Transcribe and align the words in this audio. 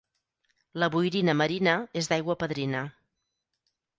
La 0.83 0.87
boirina 0.95 1.35
marina 1.41 1.77
és 2.03 2.11
d'aigua 2.13 2.37
padrina. 2.45 2.83